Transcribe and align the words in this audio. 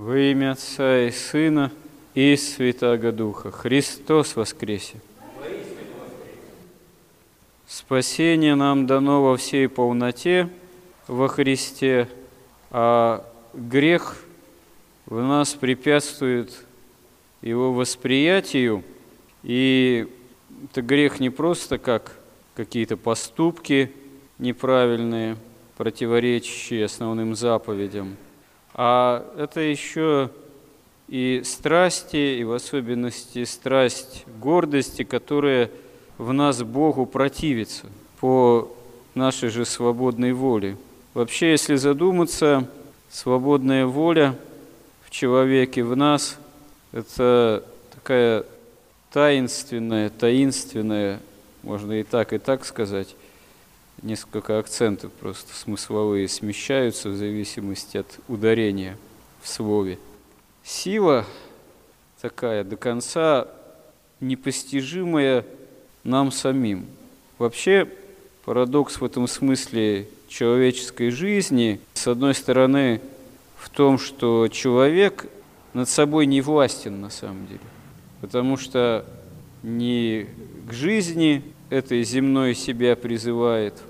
Во 0.00 0.16
имя 0.16 0.52
Отца 0.52 1.08
и 1.08 1.10
Сына 1.10 1.70
и 2.14 2.34
Святаго 2.34 3.12
Духа. 3.12 3.50
Христос 3.50 4.34
воскресе! 4.34 4.98
Спасение 7.66 8.54
нам 8.54 8.86
дано 8.86 9.22
во 9.22 9.36
всей 9.36 9.68
полноте 9.68 10.48
во 11.06 11.28
Христе, 11.28 12.08
а 12.70 13.30
грех 13.52 14.16
в 15.04 15.20
нас 15.20 15.52
препятствует 15.52 16.64
его 17.42 17.74
восприятию, 17.74 18.82
и 19.42 20.08
это 20.64 20.80
грех 20.80 21.20
не 21.20 21.28
просто 21.28 21.76
как 21.76 22.16
какие-то 22.54 22.96
поступки 22.96 23.92
неправильные, 24.38 25.36
противоречащие 25.76 26.86
основным 26.86 27.34
заповедям, 27.34 28.16
а 28.74 29.26
это 29.36 29.60
еще 29.60 30.30
и 31.08 31.42
страсти, 31.44 32.38
и 32.38 32.44
в 32.44 32.52
особенности 32.52 33.44
страсть 33.44 34.24
гордости, 34.40 35.02
которая 35.02 35.70
в 36.18 36.32
нас 36.32 36.62
Богу 36.62 37.06
противится 37.06 37.86
по 38.20 38.70
нашей 39.14 39.48
же 39.48 39.64
свободной 39.64 40.32
воле. 40.32 40.76
Вообще, 41.14 41.50
если 41.50 41.74
задуматься, 41.74 42.68
свободная 43.10 43.86
воля 43.86 44.36
в 45.04 45.10
человеке, 45.10 45.82
в 45.82 45.96
нас, 45.96 46.38
это 46.92 47.64
такая 47.92 48.44
таинственная, 49.12 50.10
таинственная, 50.10 51.20
можно 51.62 51.92
и 51.92 52.04
так, 52.04 52.32
и 52.32 52.38
так 52.38 52.64
сказать, 52.64 53.16
несколько 54.02 54.58
акцентов 54.58 55.12
просто 55.12 55.54
смысловые 55.54 56.28
смещаются 56.28 57.10
в 57.10 57.16
зависимости 57.16 57.98
от 57.98 58.18
ударения 58.28 58.96
в 59.42 59.48
слове. 59.48 59.98
Сила 60.62 61.26
такая 62.20 62.64
до 62.64 62.76
конца 62.76 63.48
непостижимая 64.20 65.44
нам 66.04 66.30
самим. 66.30 66.86
Вообще 67.38 67.88
парадокс 68.44 69.00
в 69.00 69.04
этом 69.04 69.26
смысле 69.26 70.08
человеческой 70.28 71.10
жизни, 71.10 71.80
с 71.94 72.06
одной 72.06 72.34
стороны, 72.34 73.00
в 73.56 73.68
том, 73.68 73.98
что 73.98 74.48
человек 74.48 75.26
над 75.74 75.88
собой 75.88 76.26
не 76.26 76.40
властен 76.40 77.00
на 77.00 77.10
самом 77.10 77.46
деле, 77.46 77.60
потому 78.20 78.56
что 78.56 79.04
не 79.62 80.26
к 80.68 80.72
жизни 80.72 81.42
этой 81.70 82.02
земной 82.02 82.54
себя 82.54 82.96
призывает, 82.96 83.80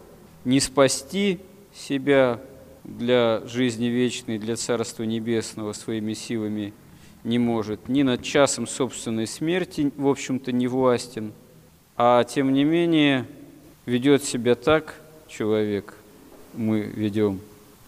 не 0.45 0.61
спасти 0.61 1.41
себя 1.75 2.41
для 2.85 3.43
жизни 3.47 3.87
вечной, 3.87 4.39
для 4.39 4.57
Царства 4.57 5.03
Небесного 5.03 5.73
своими 5.73 6.15
силами 6.15 6.73
не 7.25 7.39
может, 7.39 7.89
ни 7.89 8.03
над 8.03 8.23
часом 8.23 8.67
собственной 8.67 9.27
смерти, 9.27 9.93
в 9.97 10.07
общем-то, 10.07 10.53
не 10.53 10.67
властен, 10.69 11.33
а 11.97 12.25
тем 12.25 12.53
не 12.53 12.65
менее 12.65 13.27
ведет 13.85 14.25
себя 14.25 14.55
так, 14.55 14.95
человек, 15.29 15.95
мы 16.55 16.81
ведем, 16.81 17.41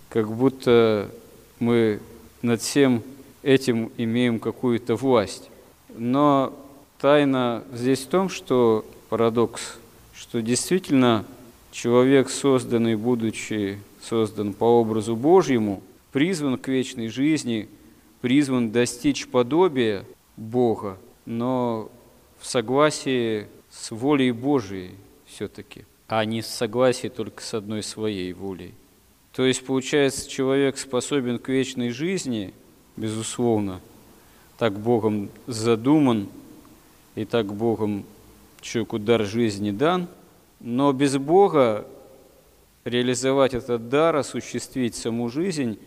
как 0.09 0.31
будто 0.31 1.11
мы 1.59 2.01
над 2.43 2.61
всем 2.61 3.03
этим 3.43 3.91
имеем 3.97 4.39
какую-то 4.39 4.97
власть. 4.97 5.49
Но 5.97 6.53
тайна 7.01 7.65
здесь 7.73 8.01
в 8.01 8.09
том, 8.09 8.29
что 8.29 8.85
парадокс, 9.09 9.79
что 10.15 10.43
действительно 10.43 11.25
человек, 11.71 12.31
созданный, 12.31 12.97
будучи 12.97 13.79
создан 14.03 14.53
по 14.53 14.65
образу 14.65 15.17
Божьему, 15.17 15.83
призван 16.13 16.59
к 16.59 16.69
вечной 16.69 17.09
жизни, 17.09 17.69
призван 18.21 18.71
достичь 18.71 19.27
подобия 19.27 20.05
Бога, 20.37 20.99
но 21.27 21.91
в 22.39 22.47
согласии 22.47 23.47
с 23.71 23.91
волей 23.91 24.33
Божией 24.33 24.93
все-таки, 25.27 25.85
а 26.09 26.25
не 26.25 26.43
в 26.43 26.47
согласии 26.47 27.09
только 27.09 27.43
с 27.43 27.55
одной 27.55 27.83
своей 27.83 28.33
волей. 28.33 28.75
То 29.33 29.47
есть, 29.47 29.65
получается, 29.65 30.29
человек 30.29 30.77
способен 30.77 31.39
к 31.39 31.49
вечной 31.49 31.91
жизни, 31.91 32.53
безусловно, 32.97 33.81
так 34.59 34.79
Богом 34.79 35.31
задуман, 35.47 36.29
и 37.15 37.25
так 37.25 37.53
Богом 37.53 38.05
человеку 38.63 38.99
дар 38.99 39.25
жизни 39.25 39.71
дан, 39.71 40.09
но 40.61 40.93
без 40.93 41.17
Бога 41.19 41.87
реализовать 42.85 43.55
этот 43.55 43.89
дар, 43.89 44.17
осуществить 44.17 44.95
саму 44.95 45.29
жизнь 45.29 45.79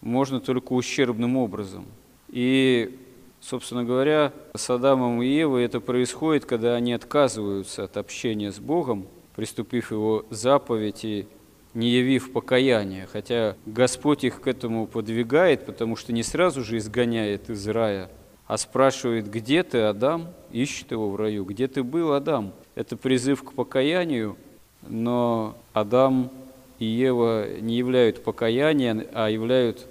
можно 0.00 0.40
только 0.40 0.72
ущербным 0.72 1.36
образом. 1.36 1.86
И, 2.28 2.98
собственно 3.40 3.84
говоря, 3.84 4.32
с 4.54 4.68
Адамом 4.68 5.22
и 5.22 5.28
Евой 5.28 5.64
это 5.64 5.80
происходит, 5.80 6.44
когда 6.44 6.74
они 6.74 6.92
отказываются 6.92 7.84
от 7.84 7.96
общения 7.96 8.52
с 8.52 8.58
Богом, 8.58 9.06
приступив 9.34 9.90
его 9.90 10.24
заповедь 10.30 11.04
и 11.04 11.26
не 11.72 11.90
явив 11.90 12.32
покаяния, 12.32 13.08
хотя 13.10 13.56
Господь 13.66 14.24
их 14.24 14.40
к 14.40 14.46
этому 14.46 14.86
подвигает, 14.86 15.66
потому 15.66 15.96
что 15.96 16.12
не 16.12 16.22
сразу 16.22 16.62
же 16.62 16.78
изгоняет 16.78 17.50
из 17.50 17.66
рая, 17.66 18.10
а 18.46 18.58
спрашивает, 18.58 19.30
где 19.30 19.62
ты, 19.62 19.78
Адам, 19.78 20.28
ищет 20.52 20.90
его 20.90 21.10
в 21.10 21.16
раю, 21.16 21.44
где 21.44 21.68
ты 21.68 21.82
был, 21.82 22.12
Адам. 22.12 22.52
Это 22.74 22.96
призыв 22.96 23.42
к 23.42 23.52
покаянию, 23.52 24.36
но 24.82 25.56
Адам 25.72 26.30
и 26.78 26.84
Ева 26.84 27.58
не 27.60 27.76
являют 27.76 28.22
покаяния, 28.22 29.06
а 29.12 29.28
являют 29.28 29.86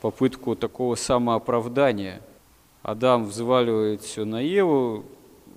попытку 0.00 0.54
такого 0.54 0.94
самооправдания. 0.94 2.20
Адам 2.82 3.24
взваливает 3.24 4.02
все 4.02 4.24
на 4.24 4.40
Еву, 4.40 5.04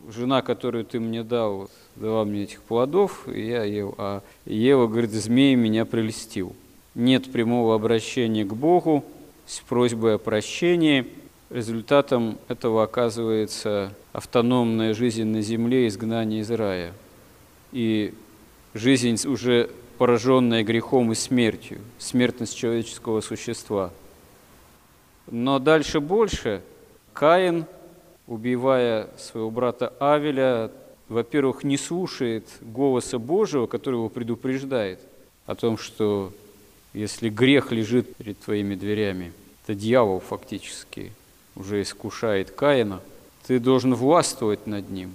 жена, 0.09 0.41
которую 0.41 0.85
ты 0.85 0.99
мне 0.99 1.23
дал, 1.23 1.69
дала 1.95 2.25
мне 2.25 2.43
этих 2.43 2.63
плодов, 2.63 3.27
и 3.27 3.45
я 3.45 3.63
ел. 3.63 3.93
А 3.97 4.21
Ева 4.45 4.87
говорит, 4.87 5.11
змей 5.11 5.55
меня 5.55 5.85
прелестил. 5.85 6.55
Нет 6.95 7.31
прямого 7.31 7.75
обращения 7.75 8.45
к 8.45 8.53
Богу 8.53 9.03
с 9.45 9.59
просьбой 9.59 10.15
о 10.15 10.17
прощении. 10.17 11.05
Результатом 11.49 12.37
этого 12.47 12.83
оказывается 12.83 13.91
автономная 14.13 14.93
жизнь 14.93 15.25
на 15.25 15.41
земле, 15.41 15.87
изгнание 15.87 16.41
из 16.41 16.51
рая. 16.51 16.93
И 17.71 18.13
жизнь 18.75 19.27
уже 19.27 19.71
пораженная 19.97 20.63
грехом 20.63 21.11
и 21.11 21.15
смертью, 21.15 21.79
смертность 21.97 22.55
человеческого 22.55 23.21
существа. 23.21 23.91
Но 25.25 25.57
дальше 25.57 25.99
больше 25.99 26.61
Каин, 27.13 27.65
убивая 28.27 29.07
своего 29.17 29.49
брата 29.49 29.91
Авеля, 29.99 30.71
во-первых, 31.07 31.63
не 31.63 31.77
слушает 31.77 32.47
голоса 32.61 33.17
Божьего, 33.17 33.65
который 33.65 33.95
его 33.95 34.09
предупреждает 34.09 34.99
о 35.47 35.55
том, 35.55 35.79
что 35.79 36.31
если 36.93 37.29
грех 37.29 37.71
лежит 37.71 38.15
перед 38.17 38.39
твоими 38.39 38.75
дверями, 38.75 39.33
это 39.63 39.73
дьявол 39.73 40.19
фактически 40.19 41.11
уже 41.59 41.83
искушает 41.83 42.49
Каина, 42.49 43.01
ты 43.45 43.59
должен 43.59 43.93
властвовать 43.93 44.65
над 44.65 44.89
ним. 44.89 45.11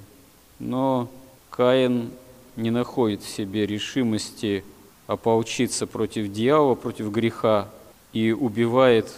Но 0.61 1.09
Каин 1.51 2.11
не 2.55 2.71
находит 2.71 3.23
в 3.23 3.29
себе 3.29 3.67
решимости 3.67 4.63
ополчиться 5.07 5.87
против 5.87 6.31
дьявола, 6.31 6.75
против 6.77 7.11
греха, 7.11 7.69
и 8.13 8.31
убивает 8.31 9.11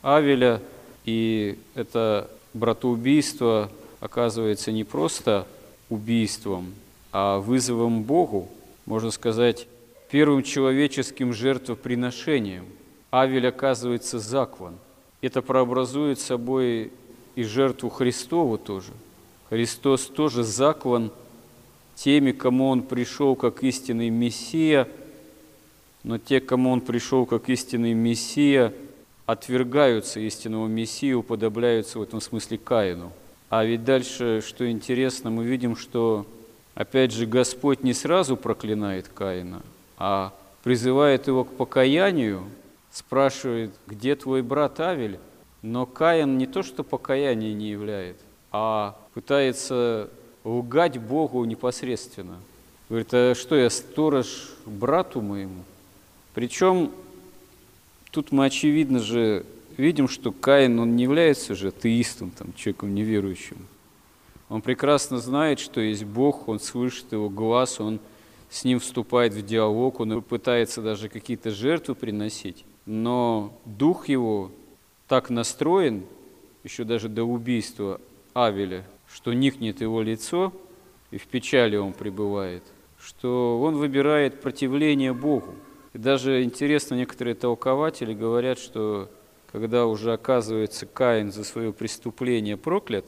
Авеля, 0.00 0.62
и 1.04 1.58
это 1.74 2.30
братоубийство 2.54 3.70
оказывается 4.00 4.72
не 4.72 4.84
просто 4.84 5.46
убийством, 5.90 6.72
а 7.12 7.38
вызовом 7.38 8.02
Богу, 8.02 8.48
можно 8.86 9.10
сказать, 9.10 9.66
первым 10.10 10.42
человеческим 10.42 11.32
жертвоприношением. 11.32 12.66
Авель 13.12 13.48
оказывается 13.48 14.18
заклан. 14.18 14.74
Это 15.24 15.42
прообразует 15.42 16.20
собой 16.20 16.92
и 17.34 17.42
жертву 17.44 17.88
Христову 17.90 18.58
тоже. 18.58 18.92
Христос 19.48 20.06
тоже 20.06 20.42
заклан 20.42 21.10
теми, 21.94 22.32
кому 22.32 22.68
Он 22.68 22.82
пришел 22.82 23.36
как 23.36 23.62
истинный 23.62 24.10
Мессия– 24.10 24.88
но 26.04 26.18
те, 26.18 26.40
кому 26.40 26.70
он 26.70 26.82
пришел 26.82 27.24
как 27.26 27.48
истинный 27.48 27.94
Мессия, 27.94 28.72
отвергаются 29.26 30.20
истинного 30.20 30.68
Мессию, 30.68 31.20
уподобляются 31.20 31.98
в 31.98 32.02
этом 32.02 32.20
смысле 32.20 32.58
Каину. 32.58 33.10
А 33.48 33.64
ведь 33.64 33.84
дальше, 33.84 34.42
что 34.46 34.70
интересно, 34.70 35.30
мы 35.30 35.44
видим, 35.44 35.76
что, 35.76 36.26
опять 36.74 37.10
же, 37.10 37.24
Господь 37.24 37.82
не 37.82 37.94
сразу 37.94 38.36
проклинает 38.36 39.08
Каина, 39.08 39.62
а 39.96 40.34
призывает 40.62 41.26
его 41.26 41.44
к 41.44 41.52
покаянию, 41.54 42.44
спрашивает, 42.94 43.74
где 43.88 44.14
твой 44.14 44.42
брат 44.42 44.78
Авель? 44.78 45.18
Но 45.62 45.84
Каин 45.84 46.38
не 46.38 46.46
то, 46.46 46.62
что 46.62 46.84
покаяние 46.84 47.52
не 47.52 47.70
являет, 47.70 48.16
а 48.52 48.96
пытается 49.14 50.10
лгать 50.44 50.98
Богу 50.98 51.44
непосредственно. 51.44 52.36
Говорит, 52.88 53.08
а 53.12 53.34
что 53.34 53.56
я 53.56 53.68
сторож 53.70 54.50
брату 54.64 55.20
моему? 55.22 55.64
Причем 56.34 56.92
тут 58.10 58.30
мы, 58.30 58.44
очевидно 58.44 59.00
же, 59.00 59.44
видим, 59.76 60.06
что 60.06 60.30
Каин, 60.32 60.78
он 60.78 60.94
не 60.94 61.04
является 61.04 61.54
же 61.54 61.68
атеистом, 61.68 62.30
там, 62.30 62.52
человеком 62.54 62.94
неверующим. 62.94 63.66
Он 64.48 64.60
прекрасно 64.62 65.18
знает, 65.18 65.58
что 65.58 65.80
есть 65.80 66.04
Бог, 66.04 66.46
он 66.46 66.60
слышит 66.60 67.10
его 67.10 67.30
глаз, 67.30 67.80
он 67.80 67.98
с 68.50 68.62
ним 68.64 68.78
вступает 68.78 69.32
в 69.32 69.44
диалог, 69.44 69.98
он 69.98 70.22
пытается 70.22 70.82
даже 70.82 71.08
какие-то 71.08 71.50
жертвы 71.50 71.94
приносить. 71.94 72.64
Но 72.86 73.58
дух 73.64 74.08
его 74.08 74.50
так 75.08 75.30
настроен, 75.30 76.04
еще 76.64 76.84
даже 76.84 77.08
до 77.08 77.24
убийства 77.24 78.00
Авеля, 78.34 78.84
что 79.08 79.32
никнет 79.32 79.80
его 79.80 80.02
лицо, 80.02 80.52
и 81.10 81.18
в 81.18 81.26
печали 81.26 81.76
он 81.76 81.92
пребывает, 81.92 82.62
что 82.98 83.60
он 83.60 83.76
выбирает 83.76 84.40
противление 84.40 85.12
Богу. 85.12 85.54
И 85.92 85.98
даже 85.98 86.42
интересно, 86.42 86.94
некоторые 86.94 87.34
толкователи 87.34 88.12
говорят, 88.12 88.58
что 88.58 89.08
когда 89.52 89.86
уже 89.86 90.12
оказывается 90.12 90.86
Каин 90.86 91.30
за 91.30 91.44
свое 91.44 91.72
преступление 91.72 92.56
проклят, 92.56 93.06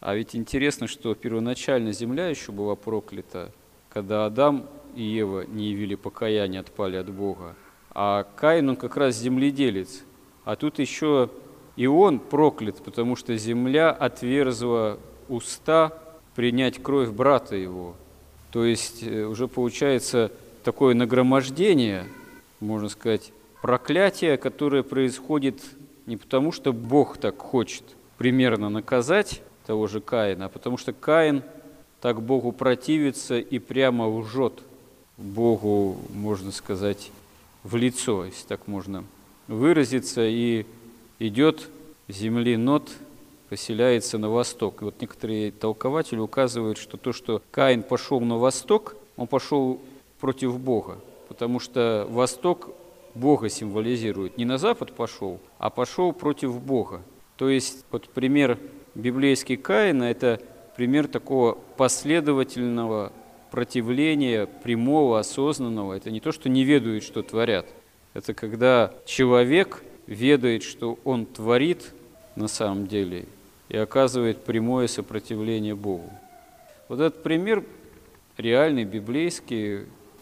а 0.00 0.14
ведь 0.14 0.36
интересно, 0.36 0.86
что 0.86 1.14
первоначально 1.16 1.92
земля 1.92 2.28
еще 2.28 2.52
была 2.52 2.76
проклята, 2.76 3.50
когда 3.88 4.24
Адам 4.24 4.68
и 4.94 5.02
Ева 5.02 5.44
не 5.44 5.70
явили 5.70 5.96
покаяние, 5.96 6.60
отпали 6.60 6.96
от 6.96 7.10
Бога. 7.10 7.56
А 7.92 8.26
Каин, 8.36 8.70
он 8.70 8.76
как 8.76 8.96
раз 8.96 9.16
земледелец. 9.16 10.02
А 10.44 10.56
тут 10.56 10.78
еще 10.78 11.30
и 11.76 11.86
он 11.86 12.18
проклят, 12.18 12.82
потому 12.82 13.14
что 13.16 13.36
земля 13.36 13.90
отверзла 13.90 14.98
уста 15.28 15.92
принять 16.34 16.82
кровь 16.82 17.10
брата 17.10 17.56
его. 17.56 17.94
То 18.50 18.64
есть 18.64 19.02
э, 19.02 19.24
уже 19.24 19.46
получается 19.46 20.32
такое 20.64 20.94
нагромождение, 20.94 22.06
можно 22.60 22.88
сказать, 22.88 23.32
проклятие, 23.62 24.36
которое 24.36 24.82
происходит 24.82 25.62
не 26.06 26.16
потому, 26.16 26.52
что 26.52 26.72
Бог 26.72 27.18
так 27.18 27.38
хочет 27.38 27.84
примерно 28.16 28.70
наказать 28.70 29.42
того 29.66 29.86
же 29.86 30.00
Каина, 30.00 30.46
а 30.46 30.48
потому 30.48 30.78
что 30.78 30.92
Каин 30.92 31.42
так 32.00 32.22
Богу 32.22 32.52
противится 32.52 33.38
и 33.38 33.58
прямо 33.58 34.08
лжет 34.08 34.54
Богу, 35.16 35.96
можно 36.12 36.52
сказать, 36.52 37.10
в 37.62 37.76
лицо, 37.76 38.24
если 38.24 38.46
так 38.46 38.66
можно 38.66 39.04
выразиться, 39.46 40.26
и 40.26 40.66
идет 41.18 41.68
земли 42.08 42.56
Нот, 42.56 42.90
поселяется 43.48 44.18
на 44.18 44.28
восток. 44.28 44.82
И 44.82 44.84
вот 44.84 45.00
некоторые 45.00 45.52
толкователи 45.52 46.18
указывают, 46.18 46.78
что 46.78 46.96
то, 46.96 47.12
что 47.12 47.42
Каин 47.50 47.82
пошел 47.82 48.20
на 48.20 48.36
восток, 48.36 48.96
он 49.16 49.26
пошел 49.26 49.80
против 50.20 50.58
Бога, 50.58 50.98
потому 51.28 51.60
что 51.60 52.06
восток 52.10 52.70
Бога 53.14 53.48
символизирует. 53.48 54.36
Не 54.36 54.44
на 54.44 54.58
запад 54.58 54.92
пошел, 54.92 55.40
а 55.58 55.70
пошел 55.70 56.12
против 56.12 56.60
Бога. 56.60 57.02
То 57.36 57.48
есть 57.48 57.84
вот 57.90 58.08
пример 58.08 58.58
библейский 58.94 59.56
Каина– 59.56 60.04
это 60.04 60.40
пример 60.76 61.08
такого 61.08 61.58
последовательного 61.76 63.12
противления, 63.50 64.46
прямого, 64.46 65.18
осознанного. 65.18 65.94
Это 65.94 66.10
не 66.10 66.20
то, 66.20 66.32
что 66.32 66.48
не 66.48 66.64
ведают, 66.64 67.04
что 67.04 67.22
творят. 67.22 67.66
Это 68.14 68.34
когда 68.34 68.92
человек 69.06 69.82
ведает, 70.06 70.62
что 70.62 70.98
он 71.04 71.26
творит 71.26 71.92
на 72.36 72.48
самом 72.48 72.86
деле 72.86 73.26
и 73.68 73.76
оказывает 73.76 74.44
прямое 74.44 74.86
сопротивление 74.88 75.74
Богу. 75.74 76.10
Вот 76.88 77.00
этот 77.00 77.22
пример 77.22 77.64
реальный, 78.38 78.84
библейский, 78.84 79.80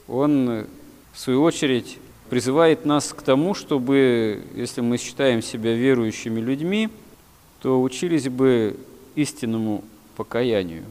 он, 0.08 0.67
в 1.12 1.19
свою 1.19 1.43
очередь, 1.43 1.99
призывает 2.29 2.84
нас 2.84 3.12
к 3.12 3.22
тому, 3.22 3.55
чтобы, 3.55 4.43
если 4.55 4.81
мы 4.81 4.99
считаем 4.99 5.43
себя 5.43 5.75
верующими 5.75 6.40
людьми, 6.40 6.88
то 7.61 7.81
учились 7.81 8.29
бы 8.29 8.76
истинному 9.14 9.84
покаянию, 10.17 10.84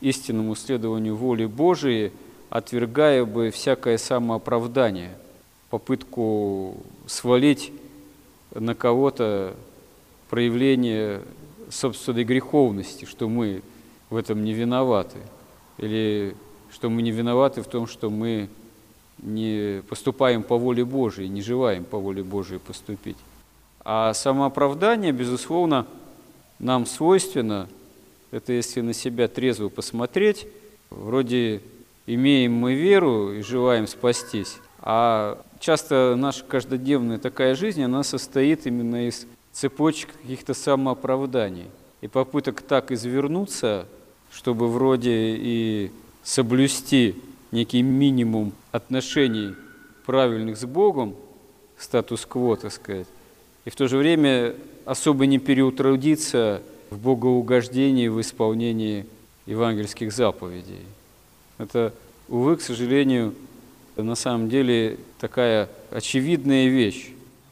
истинному 0.00 0.54
следованию 0.54 1.16
воли 1.16 1.46
Божией, 1.46 2.12
отвергая 2.48 3.24
бы 3.24 3.50
всякое 3.50 3.98
самооправдание, 3.98 5.16
попытку 5.70 6.76
свалить 7.06 7.72
на 8.54 8.74
кого-то 8.74 9.54
проявление 10.28 11.22
собственной 11.68 12.24
греховности, 12.24 13.04
что 13.04 13.28
мы 13.28 13.62
в 14.10 14.16
этом 14.16 14.44
не 14.44 14.52
виноваты, 14.52 15.18
или 15.78 16.34
что 16.72 16.90
мы 16.90 17.02
не 17.02 17.10
виноваты 17.10 17.62
в 17.62 17.66
том, 17.66 17.86
что 17.86 18.10
мы 18.10 18.48
не 19.18 19.82
поступаем 19.88 20.42
по 20.42 20.56
воле 20.56 20.84
Божией, 20.84 21.28
не 21.28 21.42
желаем 21.42 21.84
по 21.84 21.98
воле 21.98 22.22
Божией 22.22 22.58
поступить. 22.58 23.16
А 23.84 24.12
самооправдание, 24.14 25.12
безусловно, 25.12 25.86
нам 26.58 26.86
свойственно, 26.86 27.68
это 28.30 28.52
если 28.52 28.80
на 28.80 28.92
себя 28.92 29.28
трезво 29.28 29.68
посмотреть, 29.68 30.46
вроде 30.90 31.60
имеем 32.06 32.52
мы 32.54 32.74
веру 32.74 33.32
и 33.32 33.42
желаем 33.42 33.86
спастись, 33.86 34.56
а 34.78 35.42
часто 35.58 36.14
наша 36.16 36.44
каждодневная 36.44 37.18
такая 37.18 37.54
жизнь, 37.54 37.82
она 37.82 38.02
состоит 38.02 38.66
именно 38.66 39.08
из 39.08 39.26
цепочек 39.52 40.10
каких-то 40.22 40.54
самооправданий. 40.54 41.66
И 42.00 42.08
попыток 42.08 42.62
так 42.62 42.92
извернуться, 42.92 43.86
чтобы 44.32 44.68
вроде 44.68 45.36
и 45.36 45.90
соблюсти 46.22 47.16
некий 47.52 47.82
минимум 47.82 48.52
отношений 48.72 49.54
правильных 50.06 50.56
с 50.56 50.64
Богом, 50.64 51.14
статус-кво, 51.76 52.56
так 52.56 52.72
сказать, 52.72 53.06
и 53.64 53.70
в 53.70 53.76
то 53.76 53.86
же 53.88 53.98
время 53.98 54.54
особо 54.86 55.26
не 55.26 55.38
переутрудиться 55.38 56.62
в 56.90 56.98
богоугождении, 56.98 58.08
в 58.08 58.20
исполнении 58.20 59.06
евангельских 59.46 60.12
заповедей. 60.12 60.80
Это, 61.58 61.92
увы, 62.28 62.56
к 62.56 62.62
сожалению, 62.62 63.34
на 63.96 64.14
самом 64.14 64.48
деле 64.48 64.98
такая 65.18 65.68
очевидная 65.90 66.68
вещь. 66.68 67.10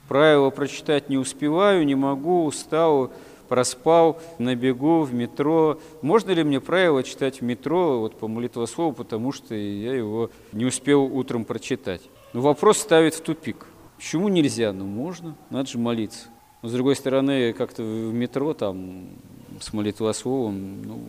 Правила 0.08 0.50
прочитать 0.50 1.08
не 1.08 1.18
успеваю, 1.18 1.84
не 1.84 1.94
могу, 1.94 2.46
устал, 2.46 3.12
проспал, 3.48 4.20
на 4.38 4.54
бегу, 4.54 5.02
в 5.02 5.12
метро. 5.12 5.78
Можно 6.02 6.32
ли 6.32 6.42
мне 6.42 6.60
правила 6.60 7.02
читать 7.02 7.40
в 7.40 7.44
метро 7.44 8.00
вот 8.00 8.14
по 8.14 8.28
молитвослову, 8.28 8.92
потому 8.92 9.32
что 9.32 9.54
я 9.54 9.94
его 9.94 10.30
не 10.52 10.64
успел 10.64 11.04
утром 11.04 11.44
прочитать? 11.44 12.02
Ну, 12.32 12.40
вопрос 12.40 12.78
ставит 12.78 13.14
в 13.14 13.20
тупик. 13.20 13.66
Почему 13.96 14.28
нельзя? 14.28 14.72
Ну, 14.72 14.84
можно, 14.84 15.34
надо 15.50 15.68
же 15.68 15.78
молиться. 15.78 16.28
Но, 16.62 16.68
с 16.68 16.72
другой 16.72 16.96
стороны, 16.96 17.52
как-то 17.52 17.82
в 17.82 18.12
метро 18.12 18.52
там 18.52 19.08
с 19.60 19.72
молитвословом, 19.72 20.82
ну, 20.82 21.00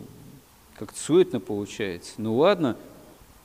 как-то 0.78 0.98
суетно 0.98 1.40
получается. 1.40 2.12
Ну, 2.18 2.36
ладно, 2.36 2.76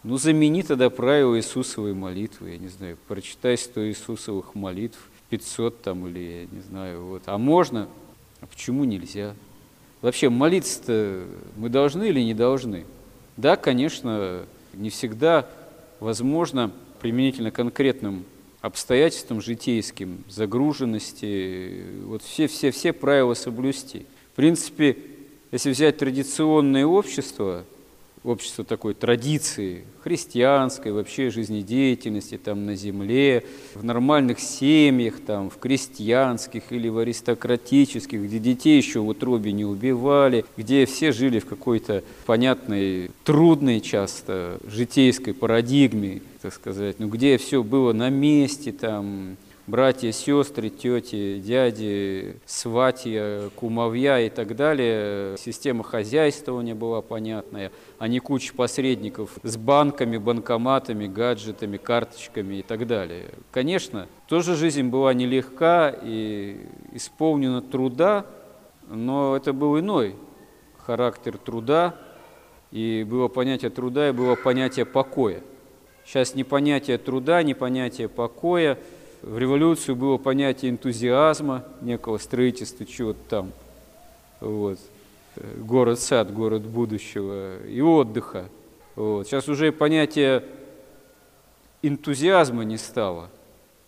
ну, 0.03 0.18
замени 0.18 0.62
тогда 0.62 0.89
правила 0.89 1.36
Иисусовой 1.36 1.94
молитвы, 1.94 2.51
я 2.51 2.58
не 2.58 2.68
знаю, 2.68 2.98
прочитай 3.08 3.58
100 3.58 3.88
Иисусовых 3.88 4.53
молитв, 4.53 5.00
500 5.30 5.82
там 5.82 6.08
или, 6.08 6.20
я 6.20 6.56
не 6.56 6.62
знаю, 6.62 7.06
вот. 7.06 7.24
А 7.25 7.38
можно? 7.38 7.88
А 8.41 8.46
почему 8.46 8.84
нельзя? 8.84 9.34
Вообще 10.01 10.30
молиться-то 10.30 11.25
мы 11.56 11.70
должны 11.70 12.10
или 12.10 12.20
не 12.22 12.36
должны? 12.36 12.86
Да, 13.36 13.56
конечно, 13.56 14.46
не 14.74 14.91
всегда 14.91 15.50
возможно 16.00 16.72
применительно 17.01 17.50
конкретным 17.50 18.25
обстоятельствам 18.65 19.41
житейским, 19.41 20.24
загруженности, 20.27 21.84
вот 22.03 22.24
все-все-все 22.24 22.93
правила 22.93 23.34
соблюсти. 23.34 24.05
В 24.34 24.36
принципе, 24.36 24.98
если 25.51 25.72
взять 25.72 25.98
традиционное 25.98 26.86
общество– 26.86 27.65
общество 28.25 28.63
такой 28.63 28.94
традиции 28.94 29.86
христианской, 30.03 30.91
вообще 30.91 31.29
жизнедеятельности 31.29 32.38
там 32.38 32.65
на 32.65 32.75
земле, 32.75 33.44
в 33.74 33.84
нормальных 33.84 34.39
семьях, 34.39 35.20
там, 35.25 35.50
в 35.50 35.58
крестьянских 35.58 36.72
или 36.72 36.89
в 36.89 36.98
аристократических, 37.00 38.22
где 38.22 38.39
детей 38.39 38.77
еще 38.77 39.00
в 39.00 39.08
утробе 39.08 39.51
не 39.51 39.65
убивали, 39.65 40.46
где 40.58 40.86
все 40.86 41.12
жили 41.12 41.39
в 41.39 41.46
какой-то 41.46 42.03
понятной, 42.25 43.12
трудной 43.24 43.82
часто 43.82 44.60
житейской 44.67 45.34
парадигме, 45.34 46.22
так 46.41 46.53
сказать, 46.53 47.00
ну, 47.00 47.08
где 47.08 47.38
все 47.38 47.63
было 47.63 47.94
на 47.94 48.10
месте, 48.10 48.72
там, 48.72 49.38
братья, 49.67 50.12
сестры, 50.12 50.69
тети, 50.69 51.39
дяди, 51.39 52.38
сватья, 52.45 53.50
кумовья 53.55 54.19
и 54.19 54.29
так 54.29 54.55
далее. 54.55 55.38
Система 55.38 55.84
хозяйствования 55.84 56.75
была 56.75 57.01
понятная, 57.01 57.72
а 57.98 58.07
не 58.07 58.19
куча 58.19 58.53
посредников 58.53 59.31
с 59.43 59.57
банками, 59.57 60.17
банкоматами, 60.17 61.07
гаджетами, 61.07 61.77
карточками 61.77 62.55
и 62.55 62.62
так 62.62 62.86
далее. 62.86 63.29
Конечно, 63.51 64.07
тоже 64.27 64.55
жизнь 64.55 64.84
была 64.84 65.13
нелегка 65.13 65.93
и 66.03 66.67
исполнена 66.93 67.62
труда, 67.62 68.25
но 68.88 69.36
это 69.36 69.51
был 69.51 69.79
иной 69.79 70.15
характер 70.77 71.38
труда, 71.38 71.95
и 72.72 73.05
было 73.07 73.27
понятие 73.27 73.72
труда, 73.72 74.10
и 74.10 74.12
было 74.12 74.36
понятие 74.36 74.86
покоя. 74.86 75.41
Сейчас 76.05 76.36
ни 76.36 76.43
понятие 76.43 77.00
труда, 77.00 77.41
ни 77.41 77.53
понятие 77.53 78.07
покоя– 78.07 78.77
в 79.25 79.39
революцию 79.39 79.96
было 79.96 80.17
понятие 80.17 80.70
энтузиазма, 80.70 81.63
некого 81.82 82.20
строительства 82.20 82.86
чего-то 82.86 83.20
там. 83.27 83.51
Вот. 84.39 84.77
Город-сад, 85.58 86.32
город 86.32 86.62
будущего 86.62 87.65
и 87.65 87.82
отдыха. 87.82 88.50
Вот. 88.96 89.25
Сейчас 89.25 89.50
уже 89.50 89.72
понятие 89.72 90.44
энтузиазма 91.82 92.65
не 92.65 92.77
стало, 92.77 93.32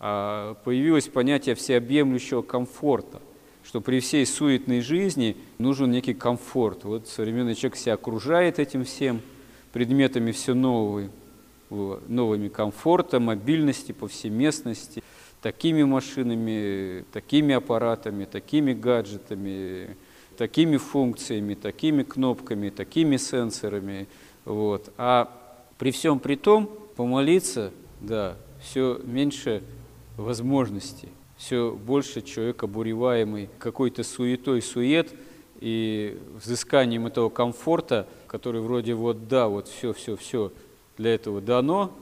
а 0.00 0.54
появилось 0.64 1.06
понятие 1.06 1.54
всеобъемлющего 1.54 2.42
комфорта, 2.42 3.20
что 3.62 3.80
при 3.80 4.00
всей 4.00 4.26
суетной 4.26 4.80
жизни 4.80 5.36
нужен 5.58 5.92
некий 5.92 6.14
комфорт. 6.14 6.82
Вот 6.82 7.06
современный 7.06 7.54
человек 7.54 7.76
себя 7.76 7.94
окружает 7.94 8.58
этим 8.58 8.84
всем 8.84 9.20
предметами 9.72 10.32
все 10.32 10.54
новые, 10.54 11.10
новыми 11.70 12.48
комфорта, 12.48 13.20
мобильности, 13.20 13.92
повсеместности, 13.92 15.04
такими 15.42 15.82
машинами, 15.82 17.04
такими 17.12 17.54
аппаратами, 17.54 18.24
такими 18.24 18.72
гаджетами, 18.72 19.96
такими 20.36 20.76
функциями, 20.76 21.54
такими 21.54 22.02
кнопками, 22.02 22.70
такими 22.70 23.16
сенсорами. 23.16 24.08
Вот. 24.44 24.92
А 24.96 25.30
при 25.78 25.90
всем 25.90 26.18
при 26.18 26.36
том 26.36 26.70
помолиться, 26.96 27.72
да, 28.00 28.36
все 28.60 29.00
меньше 29.04 29.62
возможностей, 30.16 31.08
все 31.36 31.72
больше 31.72 32.22
человек 32.22 32.62
обуреваемый 32.62 33.48
какой-то 33.58 34.02
суетой, 34.02 34.60
сует 34.60 35.12
и 35.60 36.18
взысканием 36.34 37.06
этого 37.06 37.30
комфорта, 37.30 38.08
который 38.26 38.60
вроде 38.60 38.94
вот 38.94 39.28
да, 39.28 39.48
вот 39.48 39.68
все, 39.68 39.92
все, 39.92 40.16
все 40.16 40.52
для 40.96 41.14
этого 41.14 41.40
дано, 41.40 41.92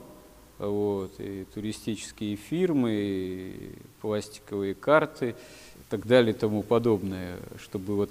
вот, 0.59 1.13
и 1.19 1.45
туристические 1.55 2.37
фирмы, 2.37 2.93
и 2.95 3.71
пластиковые 4.01 4.75
карты, 4.75 5.31
и 5.77 5.91
так 5.91 6.07
далее 6.07 6.35
и 6.35 6.39
тому 6.39 6.63
подобное, 6.63 7.37
чтобы 7.59 7.97
вот 7.97 8.11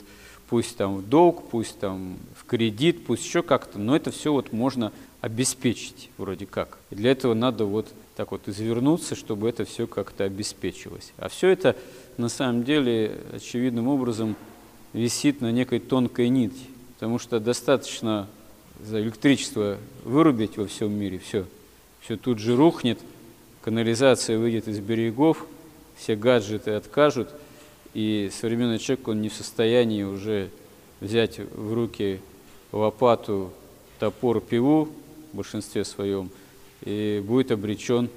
пусть 0.49 0.77
там 0.77 0.97
в 0.97 1.09
долг, 1.09 1.43
пусть 1.49 1.79
там 1.79 2.17
в 2.35 2.45
кредит, 2.45 3.05
пусть 3.05 3.25
еще 3.25 3.41
как-то, 3.41 3.79
но 3.79 3.95
это 3.95 4.11
все 4.11 4.31
вот 4.31 4.53
можно 4.53 4.91
обеспечить 5.21 6.09
вроде 6.17 6.45
как. 6.45 6.77
И 6.91 6.95
для 6.95 7.11
этого 7.11 7.33
надо 7.33 7.65
вот 7.65 7.87
так 8.15 8.31
вот 8.31 8.47
извернуться, 8.47 9.15
чтобы 9.15 9.49
это 9.49 9.65
все 9.65 9.87
как-то 9.87 10.23
обеспечилось. 10.23 11.11
А 11.17 11.29
все 11.29 11.49
это 11.49 11.75
на 12.17 12.29
самом 12.29 12.63
деле 12.63 13.17
очевидным 13.33 13.87
образом 13.87 14.35
висит 14.93 15.41
на 15.41 15.51
некой 15.51 15.79
тонкой 15.79 16.29
нити, 16.29 16.67
потому 16.93 17.19
что 17.19 17.39
достаточно 17.39 18.27
за 18.81 19.01
электричество 19.01 19.77
вырубить 20.03 20.57
во 20.57 20.67
всем 20.67 20.93
мире, 20.93 21.19
все, 21.19 21.45
все 22.05 22.17
тут 22.17 22.37
же 22.37 22.55
рухнет, 22.55 22.99
канализация 23.63 24.37
выйдет 24.37 24.67
из 24.67 24.79
берегов, 24.79 25.47
все 25.97 26.15
гаджеты 26.15 26.71
откажут, 26.71 27.29
и 27.95 28.29
современный 28.31 28.77
человек, 28.77 29.07
он 29.07 29.21
не 29.21 29.29
в 29.29 29.33
состоянии 29.33 30.03
уже 30.03 30.51
взять 31.01 31.39
в 31.39 31.73
руки 31.73 32.21
лопату, 32.71 33.51
топор, 33.97 34.39
пилу 34.39 34.89
в 35.33 35.37
большинстве 35.37 35.83
своем, 35.83 36.29
и 36.83 37.23
будет 37.25 37.49
обречен 37.49 38.09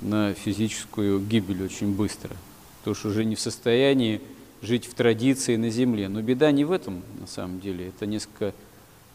на 0.00 0.32
физическую 0.32 1.20
гибель 1.20 1.62
очень 1.62 1.94
быстро, 1.94 2.34
потому 2.78 2.94
что 2.94 3.08
уже 3.08 3.26
не 3.26 3.34
в 3.34 3.40
состоянии 3.40 4.22
жить 4.62 4.86
в 4.86 4.94
традиции 4.94 5.56
на 5.56 5.68
земле. 5.68 6.08
Но 6.08 6.22
беда 6.22 6.50
не 6.52 6.64
в 6.64 6.72
этом, 6.72 7.02
на 7.20 7.26
самом 7.26 7.60
деле. 7.60 7.88
Это 7.88 8.06
несколько, 8.06 8.54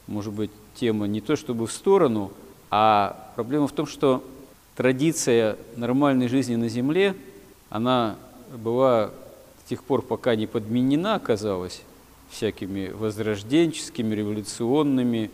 может 0.06 0.32
быть, 0.32 0.52
тема 0.76 1.08
не 1.08 1.22
то 1.22 1.36
чтобы 1.36 1.66
в 1.66 1.72
сторону, 1.72 2.32
а 2.72 3.32
проблема 3.36 3.68
в 3.68 3.74
том, 3.74 3.86
что 3.86 4.24
традиция 4.76 5.58
нормальной 5.76 6.30
жизни 6.30 6.56
на 6.56 6.70
земле, 6.70 7.16
она 7.70 8.16
была 8.56 9.08
до 9.08 9.70
тех 9.70 9.84
пор, 9.84 10.02
пока 10.02 10.36
не 10.36 10.48
подменена 10.48 11.16
оказалась 11.16 11.82
всякими 12.30 12.88
возрожденческими, 12.88 14.16
революционными 14.16 15.30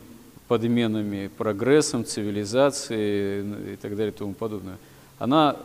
подменами, 0.48 1.29
прогрессом, 1.38 2.06
цивилизацией 2.06 3.74
и 3.74 3.75
так 3.75 3.96
далее 3.96 4.12
и 4.12 4.17
тому 4.17 4.34
подобное. 4.34 4.77
Она, 5.20 5.58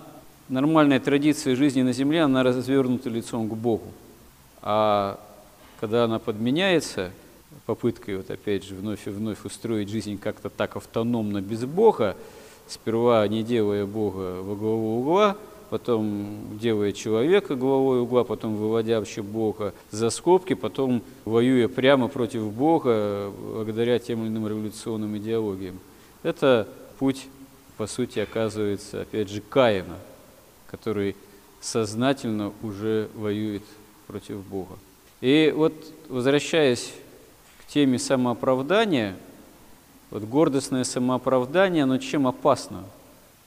нормальная 0.49 1.01
традиция 1.01 1.57
жизни 1.57 1.83
на 1.83 1.93
Земле, 1.93 2.23
она 2.23 2.43
развернута 2.43 3.09
лицом 3.09 3.49
к 3.49 3.55
Богу. 3.55 3.87
А 4.61 5.19
когда 5.81 6.05
она 6.05 6.19
подменяется, 6.19 7.13
попыткой 7.67 8.17
вот 8.17 8.31
опять 8.31 8.65
же 8.65 8.75
вновь 8.75 9.07
и 9.07 9.11
вновь 9.11 9.45
устроить 9.45 9.89
жизнь 9.89 10.19
как-то 10.19 10.51
так 10.51 10.77
автономно 10.77 11.41
без 11.41 11.65
Бога, 11.65 12.17
сперва 12.67 13.27
не 13.29 13.43
делая 13.43 13.87
Бога 13.87 14.43
во 14.43 14.55
главу 14.55 15.01
угла, 15.01 15.37
потом 15.71 16.59
делая 16.61 16.93
человека 16.93 17.55
главой 17.55 18.01
угла, 18.01 18.25
потом 18.25 18.57
выводя 18.57 18.99
вообще 18.99 19.23
Бога 19.23 19.73
за 19.91 20.11
скобки, 20.11 20.55
потом 20.55 21.03
воюя 21.25 21.69
прямо 21.69 22.09
против 22.09 22.53
Бога 22.53 23.33
благодаря 23.55 23.99
тем 23.99 24.23
или 24.23 24.29
иным 24.29 24.47
революционным 24.47 25.17
идеологиям. 25.17 25.79
Это 26.23 26.69
путь, 26.99 27.27
по 27.79 27.87
сути, 27.87 28.19
оказывается, 28.19 29.03
опять 29.03 29.31
же, 29.31 29.41
Каина, 29.41 29.97
который 30.71 31.17
сознательно 31.61 32.53
уже 32.63 33.09
воюет 33.15 33.63
против 34.07 34.45
Бога. 34.45 34.77
И 35.23 35.53
вот 35.57 35.73
возвращаясь 36.09 36.93
теме 37.73 37.99
самооправдания, 37.99 39.17
вот 40.11 40.25
гордостное 40.25 40.85
самооправдание, 40.85 41.85
оно 41.85 41.99
чем 41.99 42.27
опасно 42.27 42.85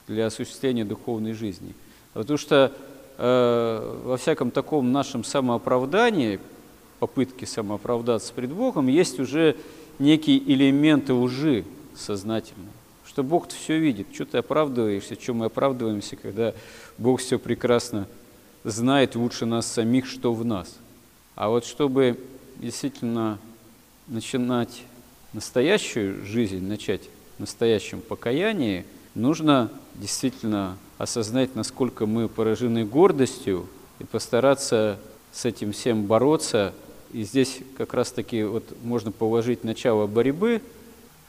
для 0.08 0.26
осуществления 0.26 0.84
духовной 0.84 1.32
жизни? 1.32 1.74
Потому 2.12 2.38
что 2.38 2.72
э, 3.18 4.00
во 4.04 4.16
всяком 4.16 4.50
таком 4.50 4.92
нашем 4.92 5.24
самооправдании, 5.24 6.40
попытке 6.98 7.46
самооправдаться 7.46 8.32
пред 8.32 8.52
Богом, 8.52 8.88
есть 8.88 9.20
уже 9.20 9.56
некие 9.98 10.38
элементы 10.38 11.12
лжи 11.12 11.64
сознательно. 11.94 12.70
Что 13.06 13.22
Бог 13.22 13.48
все 13.48 13.78
видит, 13.78 14.08
что 14.12 14.24
ты 14.24 14.38
оправдываешься, 14.38 15.16
чем 15.16 15.36
мы 15.36 15.46
оправдываемся, 15.46 16.16
когда 16.16 16.54
Бог 16.98 17.20
все 17.20 17.38
прекрасно 17.38 18.08
знает 18.64 19.14
лучше 19.14 19.46
нас 19.46 19.66
самих, 19.66 20.06
что 20.06 20.32
в 20.32 20.44
нас– 20.44 20.76
а 21.36 21.50
вот 21.50 21.66
чтобы 21.66 22.18
действительно 22.56 23.38
начинать 24.08 24.82
настоящую 25.32 26.24
жизнь, 26.24 26.66
начать 26.66 27.02
в 27.36 27.40
настоящем 27.40 28.00
покаянии, 28.00 28.84
нужно 29.14 29.70
действительно 29.94 30.78
осознать, 30.98 31.54
насколько 31.54 32.06
мы 32.06 32.28
поражены 32.28 32.84
гордостью 32.84 33.68
и 33.98 34.04
постараться 34.04 34.98
с 35.32 35.44
этим 35.44 35.72
всем 35.72 36.04
бороться. 36.06 36.72
И 37.12 37.22
здесь 37.22 37.60
как 37.76 37.94
раз-таки 37.94 38.42
вот 38.44 38.64
можно 38.82 39.12
положить 39.12 39.64
начало 39.64 40.06
борьбы 40.06 40.62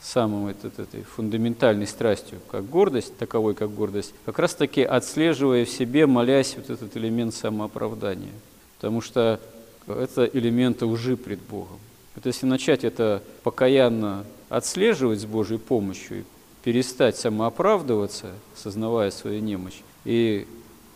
самым 0.02 0.48
этот, 0.48 0.80
этой 0.80 1.04
фундаментальной 1.04 1.88
страстью, 1.88 2.40
как 2.50 2.70
гордость, 2.70 3.18
таковой 3.18 3.56
как 3.56 3.74
гордость, 3.74 4.14
как 4.26 4.40
раз-таки 4.40 4.84
отслеживая 4.84 5.66
в 5.66 5.70
себе, 5.70 6.06
молясь 6.06 6.56
вот 6.56 6.70
этот 6.70 6.96
элемент 6.96 7.34
самооправдания. 7.34 8.34
Потому 8.78 9.02
что 9.02 9.40
это 9.88 10.26
элементы 10.26 10.86
лжи 10.86 11.18
пред 11.18 11.40
Богом. 11.42 11.80
Вот 12.18 12.26
если 12.26 12.48
начать 12.48 12.84
это 12.84 13.22
покаянно 13.44 14.26
отслеживать 14.50 15.22
с 15.22 15.26
Божьей 15.26 15.60
помощью, 15.60 16.26
перестать 16.64 17.16
самооправдываться, 17.16 18.32
сознавая 18.56 19.12
свою 19.12 19.40
немощь, 19.40 19.82
и 20.04 20.48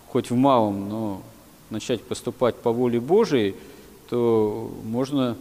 хоть 0.08 0.32
в 0.32 0.36
малом, 0.36 0.90
но 0.90 1.22
начать 1.70 2.02
поступать 2.02 2.56
по 2.56 2.72
воле 2.72 3.00
Божией, 3.00 3.56
то 4.10 4.74
можно 4.84 5.38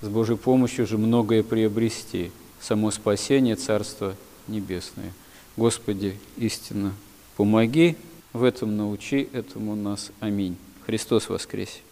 с 0.00 0.08
Божьей 0.08 0.36
помощью 0.36 0.84
уже 0.84 0.98
многое 0.98 1.44
приобрести. 1.44 2.32
Само 2.60 2.90
спасение, 2.90 3.54
Царство 3.54 4.16
Небесное. 4.48 5.12
Господи, 5.56 6.18
истинно 6.38 6.92
помоги, 7.36 7.96
в 8.32 8.42
этом 8.42 8.76
научи 8.76 9.28
этому 9.32 9.76
нас. 9.76 10.10
Аминь. 10.18 10.56
Христос 10.84 11.28
воскресе! 11.28 11.82